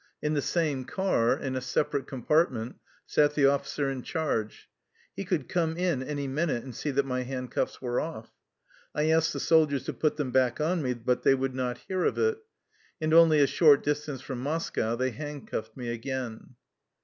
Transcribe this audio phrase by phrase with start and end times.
[0.19, 4.67] In the same car, in a sepa rate compartment, sat the offlcer in charge:
[5.15, 8.31] he could come in any minute and see that my hand cuffs were off.
[8.95, 12.03] I asked the soldiers to put them back on me, but they would not hear
[12.03, 12.39] of it.
[12.99, 16.55] And only a short distance from Moscow they hand cuffed me again.